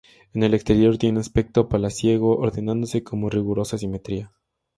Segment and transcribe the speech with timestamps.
[0.33, 4.31] En el exterior tiene aspecto palaciego, ordenándose con rigurosa simetría.